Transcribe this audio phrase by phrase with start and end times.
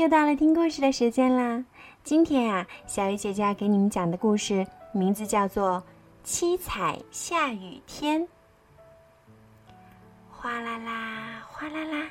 [0.00, 1.62] 又到了听故事的时间啦！
[2.02, 5.72] 今天啊，小雨姐姐要给你们讲的故事名字叫做
[6.24, 8.22] 《七彩下雨天》。
[10.30, 12.06] 哗啦啦，哗啦啦，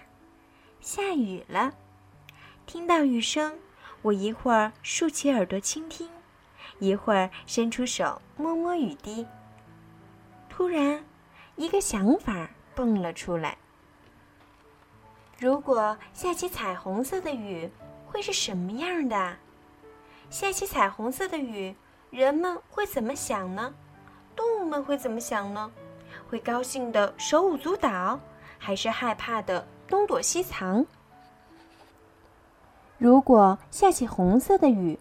[0.79, 1.73] 下雨了。
[2.67, 3.57] 听到雨声，
[4.03, 6.07] 我一会儿竖起耳朵倾听，
[6.77, 9.25] 一会儿伸出手摸摸雨滴。
[10.47, 11.03] 突然，
[11.55, 13.57] 一个想法蹦了出来。
[15.39, 17.71] 如果下起彩虹色的雨，
[18.05, 19.37] 会是什么样的？
[20.29, 21.73] 下起彩虹色的雨，
[22.09, 23.73] 人们会怎么想呢？
[24.35, 25.71] 动物们会怎么想呢？
[26.29, 28.19] 会高兴的手舞足蹈，
[28.57, 30.85] 还是害怕的东躲西藏？
[32.97, 34.99] 如果下起红色的雨，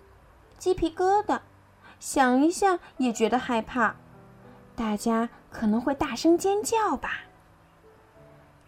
[0.56, 1.40] 鸡皮疙瘩，
[1.98, 3.96] 想一下也觉得害怕，
[4.76, 7.22] 大家可能会大声尖叫吧。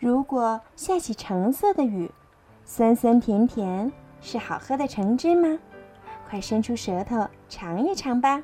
[0.00, 2.10] 如果下起橙色的雨，
[2.64, 5.58] 酸酸甜甜，是好喝的橙汁吗？
[6.26, 8.42] 快伸出舌头尝一尝吧。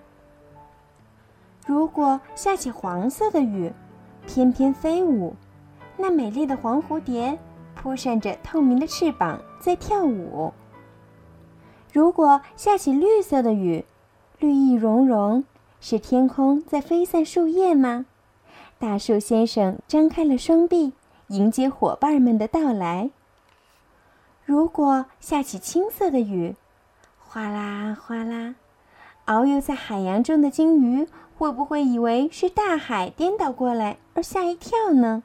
[1.66, 3.72] 如果下起黄色的雨，
[4.26, 5.34] 翩翩飞舞，
[5.96, 7.38] 那美丽的黄蝴蝶
[7.74, 10.52] 扑扇着透明的翅膀在跳舞。
[11.90, 13.86] 如果下起绿色的雨，
[14.38, 15.42] 绿意融融，
[15.80, 18.04] 是天空在飞散树叶吗？
[18.78, 20.92] 大树先生张开了双臂。
[21.28, 23.10] 迎接伙伴们的到来。
[24.44, 26.54] 如果下起青色的雨，
[27.18, 28.54] 哗啦哗啦，
[29.26, 35.24] 遨游在海洋中的鲸鱼会不会以为是大海颠倒过来而吓一跳呢？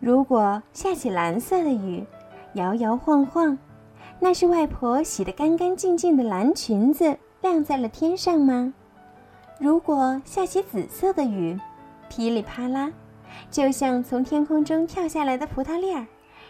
[0.00, 2.04] 如果下起蓝色的雨，
[2.54, 3.56] 摇摇晃晃，
[4.18, 8.74] 那是外婆洗得干干净净的蓝裙子晾在了天上吗？
[9.60, 11.56] 如果下起紫色的雨，
[12.08, 12.90] 噼里啪啦。
[13.50, 16.06] 就像从天空中跳下来的葡萄粒儿，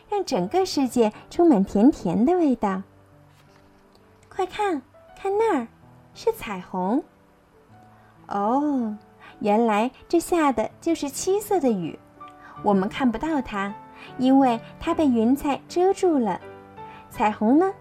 [0.08, 2.82] 让整个世界充满甜甜的味道。
[4.28, 4.80] 快看，
[5.20, 5.66] 看那儿，
[6.14, 7.02] 是彩虹。
[8.28, 8.96] 哦，
[9.40, 11.98] 原来这下的就是七色的雨。
[12.62, 13.74] 我们看不到它，
[14.18, 16.40] 因为它被云彩遮住了。
[17.10, 17.72] 彩虹呢，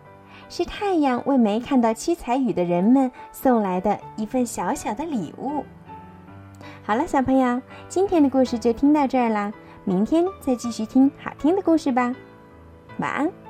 [0.50, 5.64] 是太阳为没看到七彩雨的人们送来的一份小小的礼物。
[6.84, 9.54] 好了，小朋友，今天的故事就听到这儿了，
[9.86, 12.14] 明天再继续听好听的故事吧，
[12.98, 13.41] 晚安。